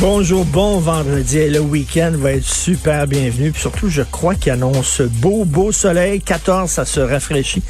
[0.00, 1.48] Bonjour, bon vendredi.
[1.48, 3.52] Le week-end va être super bienvenu.
[3.56, 6.20] Surtout, je crois qu'il annonce beau, beau soleil.
[6.20, 7.62] 14, ça se rafraîchit.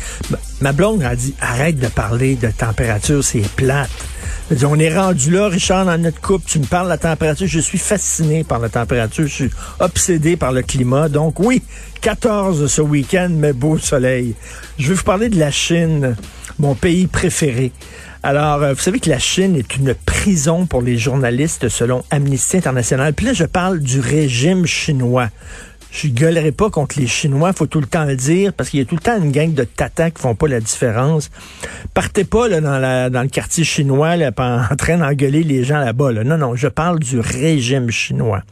[0.63, 3.91] Ma blonde a dit, arrête de parler de température, c'est plate.
[4.51, 6.45] On est rendu là, Richard, dans notre couple.
[6.47, 7.47] Tu me parles de la température.
[7.47, 9.27] Je suis fasciné par la température.
[9.27, 11.09] Je suis obsédé par le climat.
[11.09, 11.63] Donc oui,
[12.03, 14.35] 14 ce week-end, mais beau soleil.
[14.79, 16.15] Je vais vous parler de la Chine,
[16.59, 17.73] mon pays préféré.
[18.23, 22.59] Alors, euh, vous savez que la Chine est une prison pour les journalistes selon Amnesty
[22.59, 23.15] International.
[23.15, 25.31] Puis là, je parle du régime chinois.
[25.95, 28.83] Je gueulerai pas contre les Chinois, faut tout le temps le dire, parce qu'il y
[28.83, 31.31] a tout le temps une gang de tatas qui font pas la différence.
[31.95, 35.79] Partez pas là, dans, la, dans le quartier chinois là, en train d'engueuler les gens
[35.79, 36.11] là-bas.
[36.11, 36.25] Là.
[36.25, 38.43] Non, non, je parle du régime chinois.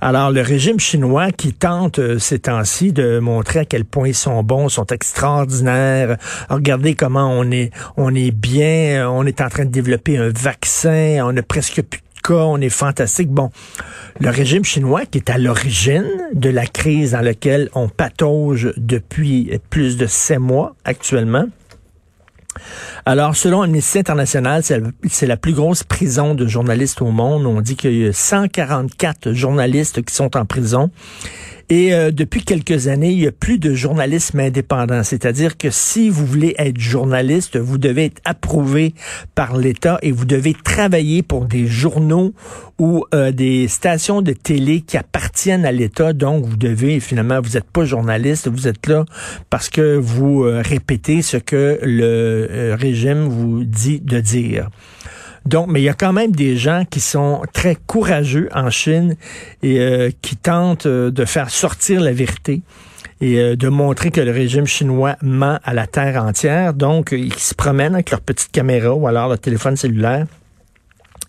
[0.00, 4.14] Alors, le régime chinois qui tente euh, ces temps-ci de montrer à quel point ils
[4.14, 6.16] sont bons, sont extraordinaires.
[6.48, 11.22] Regardez comment on est, on est bien, on est en train de développer un vaccin,
[11.24, 12.00] on a presque plus
[12.34, 13.28] on est fantastique.
[13.28, 13.50] Bon,
[14.20, 19.58] le régime chinois qui est à l'origine de la crise dans laquelle on patauge depuis
[19.70, 21.46] plus de sept mois actuellement.
[23.06, 24.62] Alors, selon Amnesty International,
[25.08, 27.46] c'est la plus grosse prison de journalistes au monde.
[27.46, 30.90] On dit qu'il y a 144 journalistes qui sont en prison.
[31.70, 35.02] Et euh, depuis quelques années, il y a plus de journalisme indépendant.
[35.02, 38.94] C'est-à-dire que si vous voulez être journaliste, vous devez être approuvé
[39.34, 42.32] par l'État et vous devez travailler pour des journaux
[42.78, 46.14] ou euh, des stations de télé qui appartiennent à l'État.
[46.14, 49.04] Donc, vous devez, finalement, vous n'êtes pas journaliste, vous êtes là
[49.50, 54.70] parce que vous euh, répétez ce que le régime vous dit de dire.
[55.48, 59.16] Donc, mais il y a quand même des gens qui sont très courageux en Chine
[59.62, 62.60] et euh, qui tentent euh, de faire sortir la vérité
[63.22, 66.74] et euh, de montrer que le régime chinois ment à la terre entière.
[66.74, 70.26] Donc, ils se promènent avec leur petite caméra ou alors leur téléphone cellulaire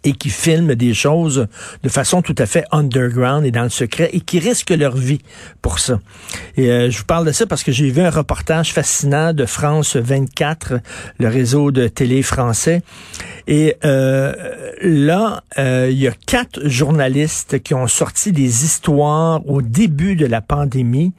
[0.03, 1.47] et qui filment des choses
[1.83, 5.19] de façon tout à fait underground et dans le secret et qui risquent leur vie
[5.61, 5.99] pour ça.
[6.55, 9.97] Et je vous parle de ça parce que j'ai vu un reportage fascinant de France
[9.97, 10.75] 24,
[11.19, 12.81] le réseau de télé français.
[13.51, 14.31] Et euh,
[14.79, 20.27] là, euh, il y a quatre journalistes qui ont sorti des histoires au début de
[20.27, 21.13] la pandémie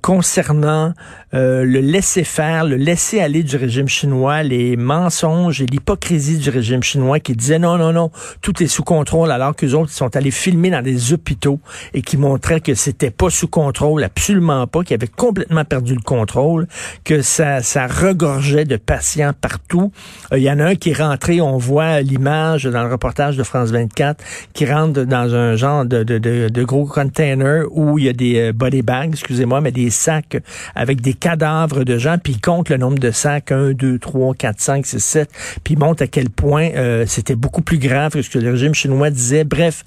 [0.00, 0.94] concernant
[1.32, 7.34] le laisser-faire, le laisser-aller du régime chinois, les mensonges et l'hypocrisie du régime chinois qui
[7.34, 8.10] disait non, non, non,
[8.40, 11.60] tout est sous contrôle, alors qu'eux autres sont allés filmer dans des hôpitaux
[11.92, 16.00] et qui montraient que c'était pas sous contrôle, absolument pas, qu'ils avaient complètement perdu le
[16.00, 16.68] contrôle,
[17.04, 19.92] que ça, ça regorgeait de patients partout.
[20.32, 23.42] Euh, il y en a un qui est rentré, voit l'image dans le reportage de
[23.42, 24.22] France 24,
[24.52, 28.38] qui rentre dans un genre de, de, de, gros container où il y a des
[28.38, 30.36] euh, body bags, excusez-moi, mais des sacs
[30.74, 34.34] avec des cadavres de gens, puis il compte le nombre de sacs, 1, 2, 3,
[34.34, 35.30] 4, 5, 6, 7,
[35.64, 38.50] puis il montre à quel point euh, c'était beaucoup plus grave que ce que le
[38.50, 39.44] régime chinois disait.
[39.44, 39.84] Bref,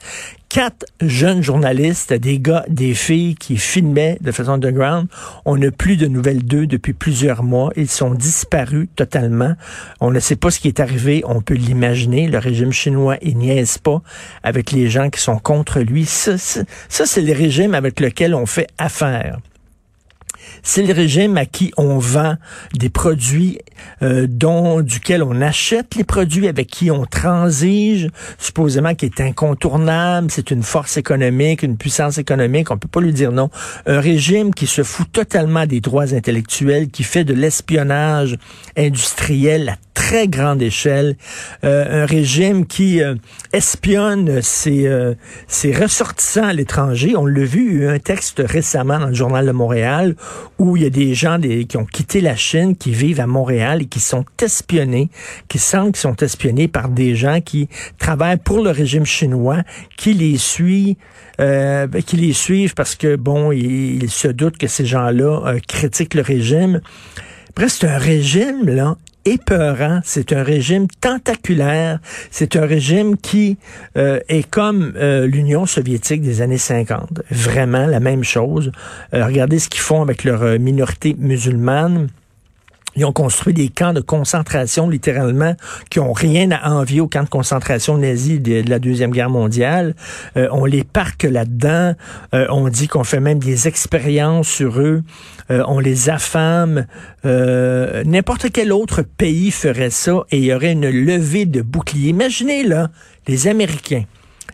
[0.52, 5.08] quatre jeunes journalistes, des gars, des filles qui filmaient de façon underground.
[5.46, 7.72] On n'a plus de nouvelles d'eux depuis plusieurs mois.
[7.78, 9.56] Ils sont disparus totalement.
[10.02, 11.24] On ne sait pas ce qui est arrivé.
[11.26, 12.28] On peut l'imaginer.
[12.28, 14.02] Le régime chinois, il niaise pas
[14.44, 16.06] avec les gens qui sont contre lui.
[16.06, 16.66] Ça, ça,
[17.06, 19.40] c'est le régime avec lequel on fait affaire
[20.64, 22.36] c'est le régime à qui on vend
[22.74, 23.60] des produits
[24.02, 30.30] euh, dont duquel on achète les produits, avec qui on transige, supposément qui est incontournable,
[30.32, 33.50] c'est une force économique, une puissance économique, on peut pas lui dire non.
[33.86, 38.38] Un régime qui se fout totalement des droits intellectuels, qui fait de l'espionnage
[38.78, 41.16] industriel à très grande échelle,
[41.64, 43.16] euh, un régime qui euh,
[43.54, 44.90] espionne ses,
[45.48, 47.16] ses ressortissants à l'étranger.
[47.16, 50.16] On l'a vu, un texte récemment dans le journal de Montréal
[50.60, 53.82] où il y a des gens qui ont quitté la Chine, qui vivent à Montréal
[53.82, 55.10] et qui sont espionnés,
[55.48, 57.68] qui sentent qu'ils sont espionnés par des gens qui
[57.98, 59.64] travaillent pour le régime chinois,
[59.98, 60.96] qui les suivent,
[61.40, 66.14] euh, qui les suivent parce que bon, ils, se doutent que ces gens-là euh, critiquent
[66.14, 66.82] le régime.
[67.56, 70.02] Bref, c'est un régime là épeurant.
[70.04, 72.00] C'est un régime tentaculaire.
[72.32, 73.58] C'est un régime qui
[73.98, 77.22] euh, est comme euh, l'Union soviétique des années 50.
[77.30, 78.72] Vraiment la même chose.
[79.14, 82.10] Euh, regardez ce qu'ils font avec leur minorité musulmane.
[82.96, 85.56] Ils ont construit des camps de concentration, littéralement,
[85.90, 89.96] qui ont rien à envier aux camps de concentration nazis de, la Deuxième Guerre mondiale.
[90.38, 91.96] Euh, on les parque là-dedans.
[92.34, 95.04] Euh, on dit qu'on fait même des expériences sur eux.
[95.50, 96.86] Euh, on les affame.
[97.24, 102.10] N'importe quel autre pays ferait ça et il y aurait une levée de boucliers.
[102.10, 102.90] Imaginez, là,
[103.28, 104.04] les Américains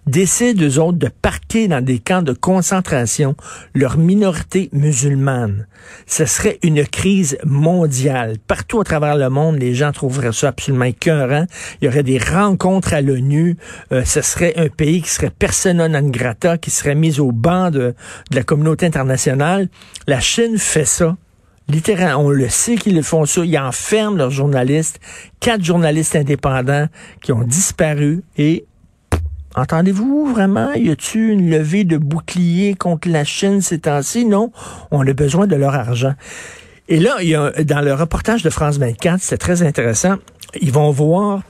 [0.08, 3.36] décident, eux autres, de parquer dans des camps de concentration
[3.76, 5.68] leur minorité musulmane.
[6.06, 8.38] Ce serait une crise mondiale.
[8.48, 11.46] Partout à travers le monde, les gens trouveraient ça absolument écœurant.
[11.82, 13.58] Il y aurait des rencontres à l'ONU.
[13.92, 17.70] Euh, ce serait un pays qui serait persona non grata, qui serait mis au banc
[17.70, 17.94] de,
[18.32, 19.70] de la communauté internationale.
[20.08, 21.16] La Chine fait ça.
[21.70, 23.44] Littéralement, on le sait qu'ils font ça.
[23.44, 25.00] Ils enferment leurs journalistes.
[25.40, 26.88] Quatre journalistes indépendants
[27.22, 28.66] qui ont disparu et
[29.58, 30.72] Entendez-vous vraiment?
[30.74, 34.24] Y a-t-il une levée de bouclier contre la Chine ces temps-ci?
[34.24, 34.52] Non.
[34.92, 36.14] On a besoin de leur argent.
[36.88, 40.18] Et là, il y a, dans le reportage de France 24, c'est très intéressant.
[40.62, 41.42] Ils vont voir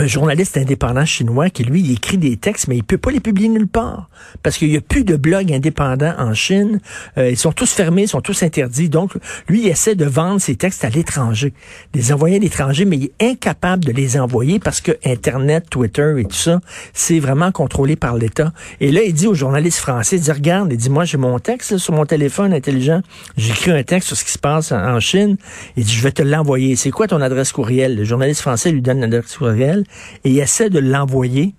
[0.00, 3.48] un journaliste indépendant chinois qui, lui, écrit des textes, mais il peut pas les publier
[3.48, 4.08] nulle part.
[4.42, 6.80] Parce qu'il y a plus de blogs indépendants en Chine.
[7.18, 8.88] Euh, ils sont tous fermés, ils sont tous interdits.
[8.88, 9.12] Donc,
[9.46, 11.52] lui, il essaie de vendre ses textes à l'étranger.
[11.94, 16.14] Les envoyer à l'étranger, mais il est incapable de les envoyer parce que Internet, Twitter
[16.18, 16.60] et tout ça,
[16.94, 18.52] c'est vraiment contrôlé par l'État.
[18.80, 21.38] Et là, il dit aux journalistes français, il dit, regarde, il dit, moi, j'ai mon
[21.38, 23.02] texte sur mon téléphone intelligent.
[23.36, 25.36] J'écris un texte sur ce qui se passe en Chine.
[25.76, 26.74] Il dit, je vais te l'envoyer.
[26.76, 27.96] C'est quoi ton adresse courriel?
[27.96, 29.84] Le journaliste français lui donne l'adresse courriel
[30.24, 31.54] et essaie de l'envoyer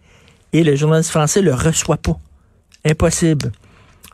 [0.54, 2.18] et le journaliste français le reçoit pas.
[2.86, 3.52] Impossible.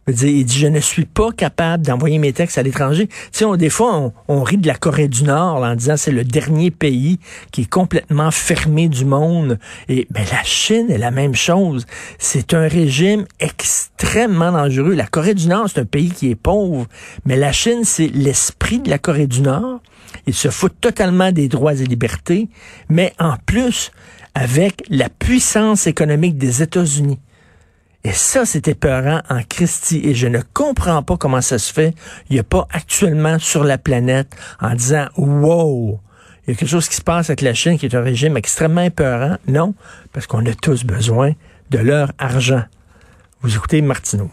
[0.09, 3.07] Il dit, je ne suis pas capable d'envoyer mes textes à l'étranger.
[3.07, 6.11] Tu sais, on, des fois, on, rit de la Corée du Nord en disant c'est
[6.11, 7.19] le dernier pays
[7.51, 9.59] qui est complètement fermé du monde.
[9.89, 11.85] Et ben, la Chine est la même chose.
[12.19, 14.93] C'est un régime extrêmement dangereux.
[14.93, 16.87] La Corée du Nord, c'est un pays qui est pauvre,
[17.25, 19.81] mais la Chine, c'est l'esprit de la Corée du Nord.
[20.25, 22.47] Ils se foutent totalement des droits et libertés,
[22.87, 23.91] mais en plus,
[24.35, 27.19] avec la puissance économique des États-Unis.
[28.03, 30.01] Et ça, c'était épeurant en Christie.
[30.03, 31.93] Et je ne comprends pas comment ça se fait.
[32.29, 35.99] Il n'y a pas actuellement sur la planète en disant, wow,
[36.45, 38.37] il y a quelque chose qui se passe avec la Chine qui est un régime
[38.37, 39.37] extrêmement épeurant.
[39.47, 39.73] Non,
[40.13, 41.33] parce qu'on a tous besoin
[41.69, 42.63] de leur argent.
[43.41, 44.31] Vous écoutez Martineau.